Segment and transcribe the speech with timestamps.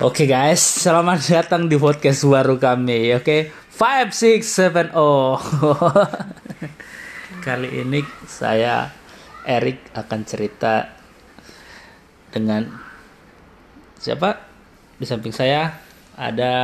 [0.00, 3.12] Oke guys, selamat datang di podcast baru kami.
[3.12, 5.36] Oke, five six seven oh.
[7.44, 8.88] Kali ini saya
[9.44, 10.88] Erik akan cerita
[12.32, 12.72] dengan
[14.00, 14.40] siapa?
[14.96, 15.76] Di samping saya
[16.16, 16.56] ada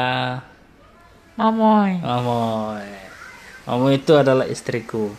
[1.37, 2.01] Mamoy.
[2.01, 2.89] Mamoy.
[3.69, 5.13] Mamoy itu adalah istriku.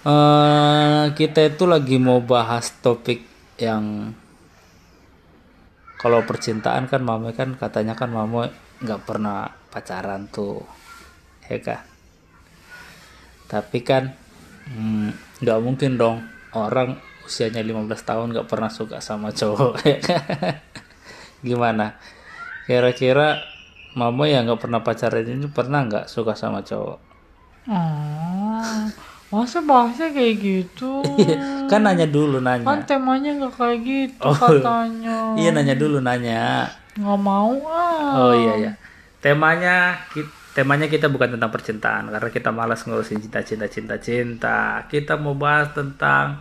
[0.00, 3.20] Eh, kita itu lagi mau bahas topik
[3.60, 4.16] yang
[5.96, 8.52] kalau percintaan kan Mamoy kan katanya kan Mamoy
[8.84, 10.60] nggak pernah pacaran tuh,
[11.48, 11.82] ya kan?
[13.48, 14.12] Tapi kan
[14.68, 16.20] hmm, nggak mungkin dong
[16.52, 19.72] orang usianya 15 tahun nggak pernah suka sama cowok.
[19.88, 20.20] ya kan?
[21.40, 21.96] Gimana?
[22.68, 23.40] Kira-kira
[23.96, 27.00] Mama yang nggak pernah pacaran ini pernah nggak suka sama cowok?
[27.72, 28.84] Oh,
[29.32, 31.00] masa bahasnya kayak gitu?
[31.66, 32.84] kan nanya dulu Kan nanya.
[32.84, 34.34] temanya nggak kayak gitu Oh.
[34.34, 35.16] katanya.
[35.40, 36.70] Iya nanya dulu nanya.
[36.94, 38.12] Nggak mau ah.
[38.16, 38.72] Oh iya ya.
[39.18, 44.86] Temanya ki- temanya kita bukan tentang percintaan karena kita malas ngurusin cinta-cinta cinta-cinta.
[44.86, 46.40] Kita mau bahas tentang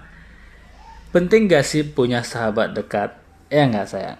[1.11, 3.15] penting gak sih punya sahabat dekat?
[3.47, 4.19] Ya nggak sayang.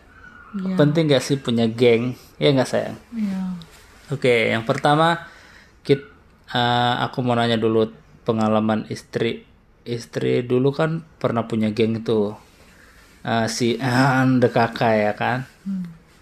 [0.56, 0.76] Iya.
[0.76, 2.16] Penting gak sih punya geng?
[2.36, 2.96] Ya nggak sayang.
[3.12, 3.42] Iya.
[4.08, 5.28] Oke, yang pertama
[5.82, 6.00] kit,
[6.48, 7.90] eh, aku mau nanya dulu
[8.22, 9.44] pengalaman istri.
[9.86, 12.34] Istri dulu kan pernah punya geng itu.
[13.22, 15.46] Eh, si Ande kakak ya kan.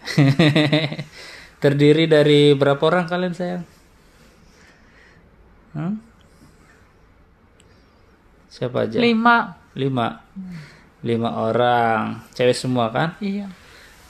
[1.63, 3.63] Terdiri dari berapa orang kalian sayang?
[5.71, 5.95] Hmm?
[8.51, 8.99] Siapa aja?
[8.99, 9.55] Lima.
[9.73, 10.21] Lima.
[11.01, 12.19] Lima orang.
[12.35, 13.15] Cewek semua kan?
[13.23, 13.47] Iya.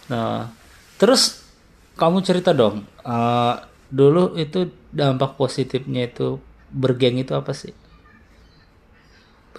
[0.09, 0.49] Nah,
[0.97, 1.45] terus
[1.93, 3.55] kamu cerita dong, eh,
[3.93, 6.41] dulu itu dampak positifnya itu
[6.73, 7.71] bergeng itu apa sih?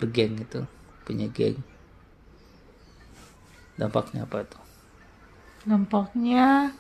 [0.05, 0.61] Bergeng itu
[1.09, 1.57] punya geng.
[3.79, 4.63] Dampaknya apa tuh?
[5.69, 6.71] Dampaknya,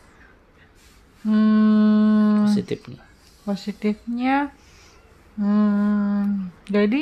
[1.25, 3.02] hmm, Positifnya.
[3.47, 4.52] positifnya,
[5.39, 7.01] hmm, jadi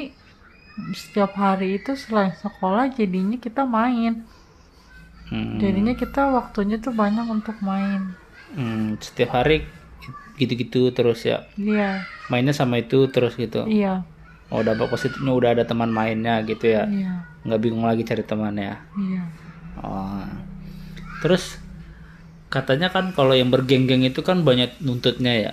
[1.01, 4.13] setiap hari itu selain sekolah jadinya kita main.
[5.31, 8.01] Hmm, Jadinya kita waktunya tuh banyak untuk main.
[8.57, 9.65] hmm, setiap hari
[10.41, 11.45] gitu-gitu terus ya.
[11.57, 13.69] Iya, Mainnya sama itu terus gitu.
[13.71, 14.05] iya,
[14.53, 16.85] Oh, dampak positifnya udah ada teman mainnya gitu ya.
[16.85, 18.77] iya, Nggak bingung lagi cari temannya.
[19.01, 19.23] iya.
[19.81, 20.29] Oh.
[21.25, 21.57] Terus
[22.53, 25.53] katanya kan kalau yang bergeng-geng itu kan banyak nuntutnya ya.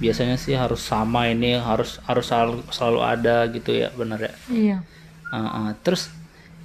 [0.00, 4.32] Biasanya sih harus sama ini harus harus selalu, selalu ada gitu ya, bener ya.
[4.48, 4.76] Iya.
[5.28, 5.68] Ah, ah.
[5.84, 6.08] Terus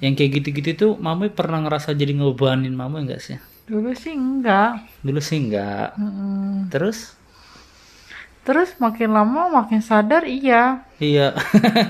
[0.00, 3.36] yang kayak gitu-gitu tuh Mami pernah ngerasa jadi ngebebanin Mami enggak sih?
[3.68, 4.80] Dulu sih enggak.
[5.04, 5.92] Dulu sih enggak.
[6.00, 6.72] Mm-mm.
[6.72, 7.15] Terus
[8.46, 10.86] Terus makin lama makin sadar iya.
[11.02, 11.34] iya.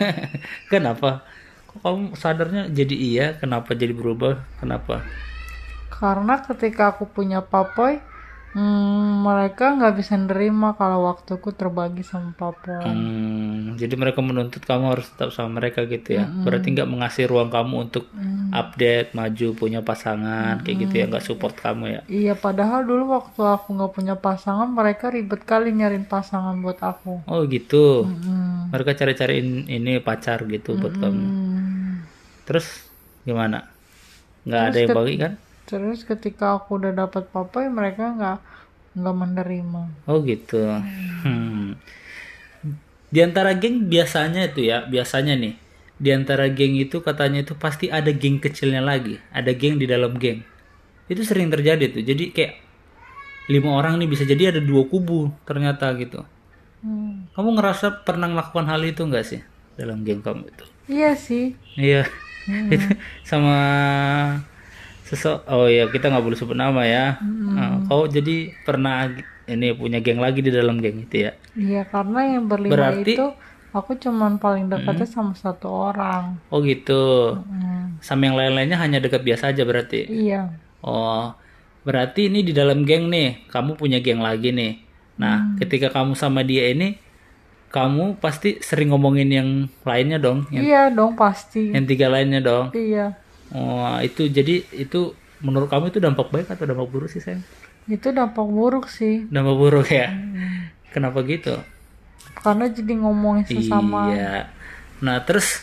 [0.72, 1.20] Kenapa?
[1.68, 3.26] Kok kamu sadarnya jadi iya?
[3.36, 4.40] Kenapa jadi berubah?
[4.56, 5.04] Kenapa?
[5.92, 8.00] Karena ketika aku punya papoy,
[8.56, 12.88] hmm, mereka nggak bisa nerima kalau waktuku terbagi sama papoy.
[12.88, 13.45] Hmm,
[13.76, 16.26] jadi mereka menuntut kamu harus tetap sama mereka gitu ya.
[16.26, 18.08] Berarti nggak mengasih ruang kamu untuk
[18.50, 22.00] update, maju, punya pasangan kayak gitu ya, nggak support kamu ya.
[22.08, 27.22] Iya, padahal dulu waktu aku nggak punya pasangan, mereka ribet kali nyariin pasangan buat aku.
[27.28, 28.08] Oh gitu.
[28.08, 28.72] Mm-mm.
[28.72, 31.22] Mereka cari-cariin ini pacar gitu buat kamu.
[31.22, 32.02] Hmm.
[32.48, 32.66] Terus
[33.22, 33.68] gimana?
[34.46, 35.32] Nggak ada yang bagi kan?
[35.66, 38.38] Terus ketika aku udah dapat papoy, mereka nggak
[38.96, 39.82] nggak menerima.
[40.08, 40.62] Oh gitu.
[41.26, 41.76] Hmm.
[43.16, 45.56] Di antara geng biasanya itu ya, biasanya nih.
[45.96, 49.16] Di antara geng itu katanya itu pasti ada geng kecilnya lagi.
[49.32, 50.44] Ada geng di dalam geng.
[51.08, 52.04] Itu sering terjadi tuh.
[52.04, 52.60] Jadi kayak
[53.48, 56.28] lima orang nih bisa jadi ada dua kubu ternyata gitu.
[56.84, 57.24] Hmm.
[57.32, 59.40] Kamu ngerasa pernah melakukan hal itu enggak sih
[59.80, 60.64] dalam geng kamu itu?
[60.92, 61.56] Iya sih.
[61.80, 62.04] Iya.
[62.68, 63.56] Itu sama
[65.08, 67.16] sesok oh ya kita nggak boleh sebut nama ya.
[67.24, 69.08] Nah, kau jadi pernah
[69.46, 71.32] ini punya geng lagi di dalam geng itu ya?
[71.54, 73.26] Iya, karena yang berlima Berarti- itu
[73.70, 76.38] aku cuman paling dekatnya sama satu orang.
[76.48, 77.36] Oh gitu.
[77.38, 77.98] Hmm.
[78.00, 80.04] Sama yang lain-lainnya hanya dekat biasa aja berarti.
[80.06, 80.52] Iya.
[80.80, 81.32] Oh,
[81.82, 84.82] berarti ini di dalam geng nih, kamu punya geng lagi nih.
[85.16, 87.00] Nah, ketika kamu sama dia ini,
[87.68, 89.48] kamu pasti sering ngomongin yang
[89.82, 91.72] lainnya dong, yang, Iya dong pasti.
[91.72, 92.72] yang tiga lainnya dong.
[92.72, 93.16] Iya.
[93.52, 95.12] Oh, itu jadi itu
[95.44, 97.44] menurut kamu itu dampak baik atau dampak buruk sih sayang?
[97.86, 99.28] Itu dampak buruk sih.
[99.28, 100.10] Dampak buruk ya.
[100.90, 101.56] Kenapa gitu?
[102.40, 104.10] Karena jadi ngomongin sesama.
[104.12, 104.48] Iya.
[105.04, 105.60] Nah terus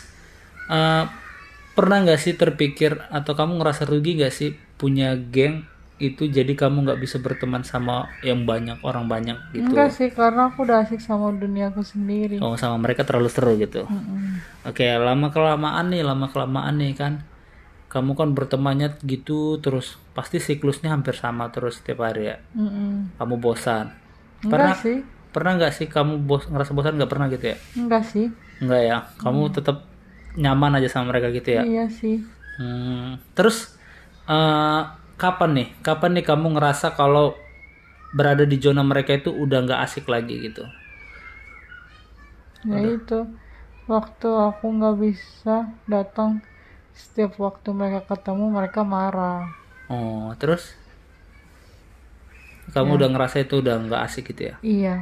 [0.70, 1.04] eh,
[1.74, 5.66] pernah nggak sih terpikir atau kamu ngerasa rugi nggak sih punya geng
[6.02, 10.50] itu jadi kamu nggak bisa berteman sama yang banyak orang banyak gitu Enggak sih, karena
[10.50, 12.42] aku udah asik sama duniaku sendiri.
[12.42, 14.42] oh sama mereka terlalu seru gitu Mm-mm.
[14.66, 17.22] oke lama kelamaan nih lama kelamaan nih kan
[17.94, 19.86] kamu kan bertemannya gitu terus
[20.16, 22.36] pasti siklusnya hampir sama terus setiap hari ya?
[22.54, 23.10] Mm-mm.
[23.18, 23.86] kamu bosan?
[24.44, 24.98] Enggak pernah sih.
[25.34, 26.94] Pernah nggak sih kamu bos ngerasa bosan?
[26.98, 27.56] Nggak pernah gitu ya?
[27.78, 28.26] Enggak sih.
[28.62, 28.96] Nggak ya?
[29.18, 29.76] Kamu tetap
[30.38, 31.62] nyaman aja sama mereka gitu ya?
[31.64, 32.16] Iya sih.
[32.58, 33.74] Hmm, terus
[34.30, 34.82] eh,
[35.18, 35.68] kapan nih?
[35.82, 37.34] Kapan nih kamu ngerasa kalau
[38.14, 40.62] berada di zona mereka itu udah nggak asik lagi gitu?
[42.70, 43.18] Ya itu.
[43.92, 45.56] Waktu aku nggak bisa
[45.92, 46.30] datang
[46.94, 49.50] setiap waktu mereka ketemu mereka marah
[49.90, 50.72] oh terus
[52.72, 54.96] kamu udah ngerasa itu udah nggak asik gitu ya iya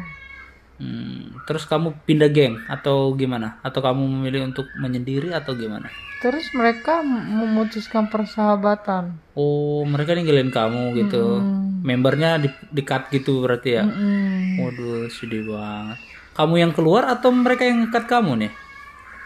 [0.83, 3.63] Hmm, terus kamu pindah geng atau gimana?
[3.63, 5.87] Atau kamu memilih untuk menyendiri atau gimana?
[6.23, 11.43] terus mereka memutuskan persahabatan Oh, mereka ninggalin kamu gitu.
[11.83, 13.83] Membernya di, di cut gitu berarti ya?
[13.83, 14.63] Mm-mm.
[14.63, 15.99] Waduh, sedih banget.
[16.39, 18.53] Kamu yang keluar atau mereka yang cut kamu nih?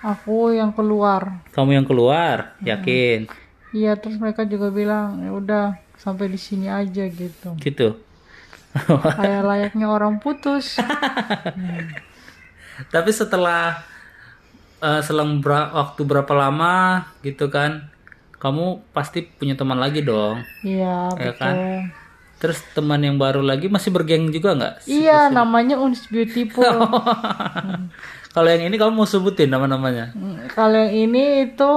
[0.06, 3.26] Aku yang keluar Kamu yang keluar, yakin?
[3.70, 5.64] iya terus mereka juga bilang ya udah
[5.96, 7.98] sampai di sini aja gitu Gitu.
[9.18, 10.76] kayak layaknya orang putus
[12.86, 13.82] Tapi setelah
[14.78, 17.88] eh, selang bera- waktu berapa lama gitu kan,
[18.36, 20.44] kamu pasti punya teman lagi dong.
[20.60, 21.54] iya Ya betul kan?
[22.36, 24.74] Terus teman yang baru lagi masih bergeng juga nggak?
[24.84, 26.84] iya namanya Unis Beautiful
[28.36, 30.12] Kalau yang ini kamu mau sebutin nama-namanya?
[30.12, 31.70] Mm, kalau yang ini itu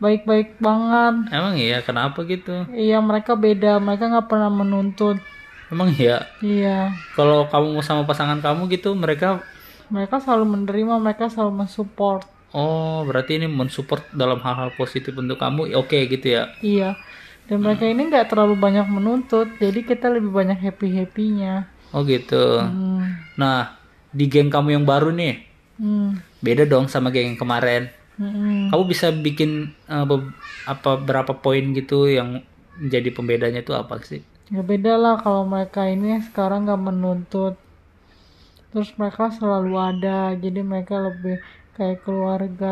[0.00, 1.14] baik-baik banget.
[1.30, 2.64] Emang iya, kenapa gitu?
[2.72, 3.76] iya mereka beda.
[3.78, 5.20] Mereka nggak pernah menuntut.
[5.68, 6.92] Emang iya, iya.
[7.12, 9.44] Kalau kamu mau sama pasangan kamu gitu, mereka
[9.92, 12.24] mereka selalu menerima mereka selalu mensupport.
[12.54, 16.48] Oh berarti ini mensupport dalam hal-hal positif untuk kamu, oke gitu ya?
[16.62, 16.96] iya.
[17.44, 22.64] Dan mereka ini nggak terlalu banyak menuntut jadi kita lebih banyak happy happynya Oh gitu.
[22.64, 23.36] hmm.
[23.36, 23.76] Nah,
[24.10, 25.44] di geng kamu yang baru nih,
[25.78, 26.14] Hmm.
[26.44, 27.82] beda dong sama geng yang kemarin.
[28.18, 28.70] Hmm.
[28.70, 29.50] Kamu bisa bikin
[29.92, 30.34] eh, be-
[30.72, 32.28] apa berapa poin gitu yang
[32.80, 34.22] menjadi pembedanya itu apa sih?
[34.54, 37.52] ya beda lah kalau mereka ini sekarang nggak menuntut
[38.70, 40.10] terus mereka selalu ada
[40.44, 41.34] jadi mereka lebih
[41.76, 42.66] kayak keluarga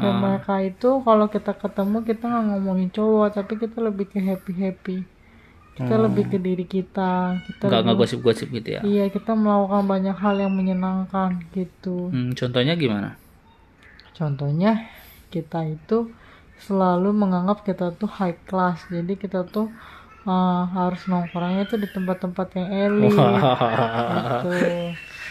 [0.00, 4.52] dan mereka itu kalau kita ketemu kita nggak ngomongin cowok tapi kita lebih ke happy
[4.64, 4.96] happy
[5.72, 8.80] kita lebih ke diri kita kita Nggak nggak gosip-gosip gitu ya?
[8.84, 13.16] iya kita melakukan banyak hal yang menyenangkan gitu Hmm, contohnya gimana?
[14.12, 14.84] Contohnya
[15.32, 16.12] kita itu
[16.60, 18.84] selalu menganggap kita tuh high class.
[18.86, 19.72] Jadi kita tuh
[20.22, 23.10] uh, harus nongkrongnya itu di tempat-tempat yang elit.
[23.10, 24.52] gitu.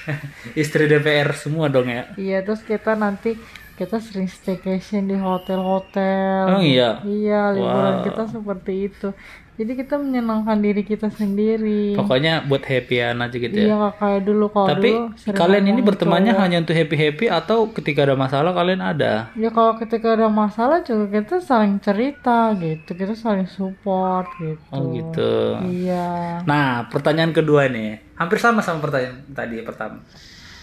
[0.61, 2.09] Istri DPR semua dong ya?
[2.17, 3.37] Iya, terus kita nanti
[3.73, 6.43] kita sering staycation di hotel-hotel.
[6.49, 6.99] Oh iya.
[7.01, 8.05] Iya, liburan Wow.
[8.05, 9.07] kita seperti itu.
[9.51, 11.93] Jadi kita menyenangkan diri kita sendiri.
[11.93, 13.65] Pokoknya buat happyan aja gitu ya?
[13.69, 16.41] Iya, kayak dulu kalau Tapi dulu kalian ini bertemannya cowok.
[16.41, 19.29] hanya untuk happy-happy atau ketika ada masalah kalian ada?
[19.35, 24.65] Ya kalau ketika ada masalah juga kita saling cerita gitu, kita saling support gitu.
[24.71, 25.61] Oh gitu.
[25.61, 26.41] Iya.
[26.41, 30.01] Nah, pertanyaan kedua nih, hampir sama sama pertanyaan tadi pertama.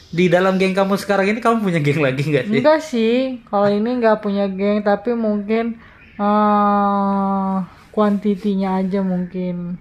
[0.09, 2.59] Di dalam geng kamu sekarang ini kamu punya geng lagi nggak sih?
[2.65, 3.17] Enggak sih,
[3.53, 5.77] kalau ini nggak punya geng, tapi mungkin
[6.19, 7.57] eh
[7.93, 9.79] kuantitinya aja mungkin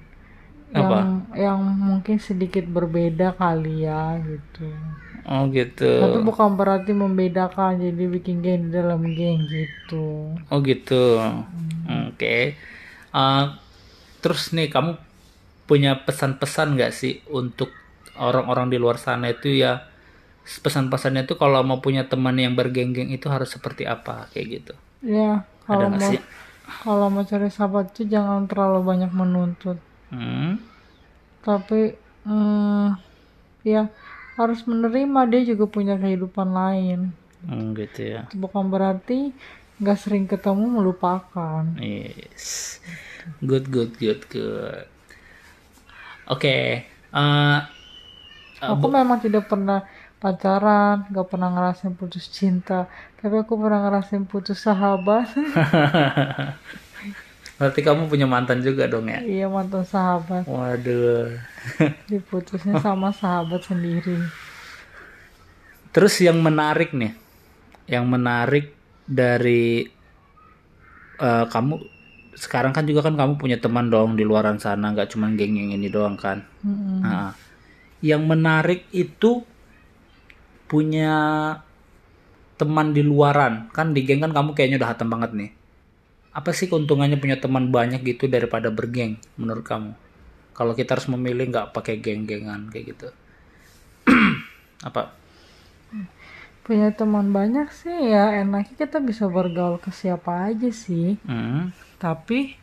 [0.75, 0.99] yang Apa?
[1.33, 4.67] yang mungkin sedikit berbeda kali ya gitu.
[5.27, 5.91] Oh gitu.
[6.03, 10.35] Tapi bukan berarti membedakan jadi bikin geng di dalam geng gitu.
[10.51, 11.19] Oh gitu.
[12.11, 12.55] Oke.
[13.15, 13.45] Eh,
[14.19, 14.99] terus nih kamu
[15.67, 17.71] punya pesan-pesan nggak sih untuk
[18.19, 19.83] orang-orang di luar sana itu ya
[20.63, 24.73] pesan-pesannya itu kalau mau punya teman yang bergenggeng itu harus seperti apa kayak gitu.
[25.15, 25.31] Ya,
[25.67, 26.19] kalau mau sih?
[26.83, 29.77] kalau mau cari sahabat tuh jangan terlalu banyak menuntut.
[30.11, 30.57] Hmm.
[31.45, 31.95] Tapi
[32.27, 32.87] hmm,
[33.65, 33.83] ya
[34.39, 36.99] harus menerima dia juga punya kehidupan lain.
[37.47, 38.21] Hmm, gitu ya.
[38.41, 39.19] Bukan berarti
[39.81, 41.63] nggak sering ketemu melupakan.
[41.77, 42.79] Yes.
[43.45, 44.87] Good, good, good, good.
[46.27, 46.83] Oke.
[47.13, 47.59] eh,
[48.57, 49.85] Aku memang tidak pernah
[50.17, 52.89] pacaran, nggak pernah ngerasain putus cinta,
[53.21, 55.29] tapi aku pernah ngerasain putus sahabat.
[57.57, 59.17] berarti kamu punya mantan juga dong ya?
[59.25, 61.41] iya mantan sahabat, Waduh.
[62.11, 64.17] diputusnya sama sahabat sendiri.
[65.89, 67.17] Terus yang menarik nih,
[67.89, 68.77] yang menarik
[69.09, 69.89] dari
[71.17, 71.73] eh, kamu
[72.37, 75.73] sekarang kan juga kan kamu punya teman dong di luaran sana, nggak cuma geng yang
[75.73, 76.45] ini doang kan?
[76.61, 77.01] Mm-mm.
[77.01, 77.33] Nah,
[78.05, 79.41] yang menarik itu
[80.67, 81.15] punya
[82.57, 85.51] teman di luaran kan di geng kan kamu kayaknya udah hatam banget nih.
[86.35, 89.91] Apa sih keuntungannya punya teman banyak gitu daripada bergeng menurut kamu?
[90.53, 93.07] Kalau kita harus memilih nggak pakai geng-gengan kayak gitu.
[94.87, 95.13] Apa?
[96.61, 101.15] Punya teman banyak sih ya, enaknya kita bisa bergaul ke siapa aja sih.
[101.23, 101.71] Hmm.
[101.97, 102.53] tapi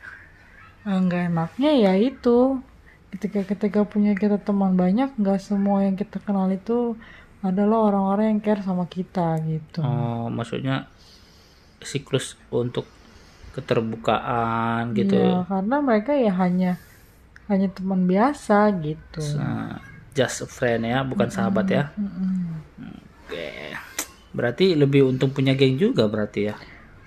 [0.86, 2.62] eh, nggak enaknya ya itu
[3.14, 6.98] ketika ketika punya kita teman banyak nggak semua yang kita kenal itu
[7.44, 10.88] adalah orang-orang yang care sama kita gitu Oh, maksudnya
[11.84, 12.88] siklus untuk
[13.54, 15.14] keterbukaan gitu.
[15.14, 16.72] Iya, karena mereka ya hanya
[17.46, 19.78] hanya teman biasa gitu Nah,
[20.16, 21.84] just a friend ya, bukan sahabat ya.
[22.00, 22.32] Mm-mm.
[23.28, 23.48] Oke.
[24.34, 26.54] Berarti lebih untung punya geng juga berarti ya.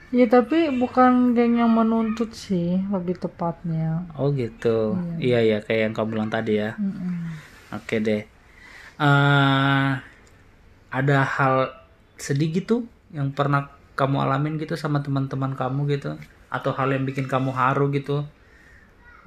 [0.07, 4.07] Ya tapi bukan geng yang menuntut sih lebih tepatnya.
[4.15, 4.95] Oh gitu.
[5.19, 6.79] Iya iya kayak yang kamu bilang tadi ya.
[6.79, 7.15] Mm-mm.
[7.75, 8.23] Oke deh.
[8.97, 10.16] eh
[10.91, 11.55] ada hal
[12.17, 16.11] sedih gitu yang pernah kamu alamin gitu sama teman-teman kamu gitu?
[16.49, 18.23] Atau hal yang bikin kamu haru gitu?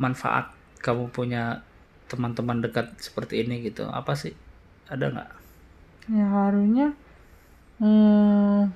[0.02, 0.46] Manfaat
[0.80, 1.62] kamu punya
[2.10, 4.34] teman-teman dekat seperti ini gitu apa sih?
[4.90, 5.30] Ada nggak?
[6.10, 6.92] Ya harunya
[7.80, 8.72] hmm,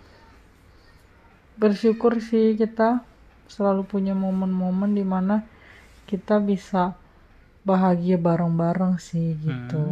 [1.60, 3.02] bersyukur sih kita
[3.50, 5.36] selalu punya momen-momen di mana
[6.10, 6.94] kita bisa
[7.68, 9.84] bahagia bareng-bareng sih gitu.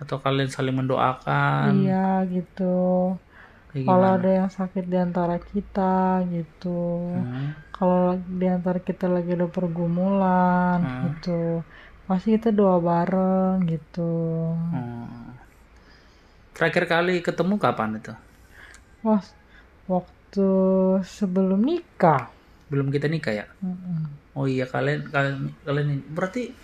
[0.00, 3.14] Atau kalian saling mendoakan Iya gitu.
[3.70, 7.06] Kalau ada yang sakit di antara kita gitu.
[7.14, 7.54] Hmm.
[7.70, 11.00] Kalau di antara kita lagi ada pergumulan Hmm.
[11.14, 11.62] gitu.
[12.08, 14.10] Pasti kita doa bareng gitu.
[14.74, 15.30] Hmm.
[16.50, 18.12] terakhir kali ketemu kapan itu
[19.00, 19.24] Wah,
[19.88, 20.48] waktu
[21.00, 22.28] sebelum nikah.
[22.68, 24.06] belum kita nikah ya Mm-mm.
[24.36, 26.54] oh iya kalian kalian kalian berarti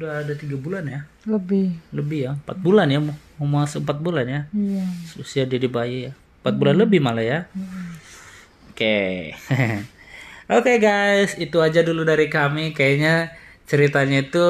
[0.00, 1.00] udah ada tiga bulan ya?
[1.28, 2.32] Lebih, lebih ya?
[2.38, 3.00] Empat bulan ya?
[3.38, 4.40] Mau masuk empat bulan ya?
[4.54, 4.84] Iya.
[5.20, 6.12] usia diri bayi ya?
[6.42, 7.38] Empat bulan lebih malah ya?
[8.72, 9.36] Oke.
[10.58, 11.38] Oke guys.
[11.38, 12.74] Itu aja dulu dari kami.
[12.74, 13.30] Kayaknya
[13.68, 14.46] ceritanya itu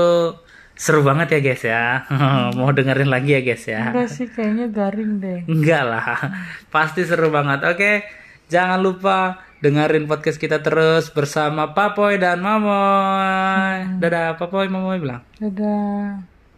[0.73, 1.85] seru banget ya guys ya.
[2.57, 3.93] Mau dengerin lagi ya guys ya.
[3.93, 5.41] Enggak sih, kayaknya garing deh.
[5.45, 6.07] enggak lah.
[6.75, 7.61] Pasti seru banget.
[7.69, 8.09] Oke.
[8.49, 14.03] Jangan lupa dengerin podcast kita terus bersama Papoy dan Mamoy.
[14.03, 15.23] Dadah Papoy Mamoy bilang.
[15.39, 16.32] Dadah.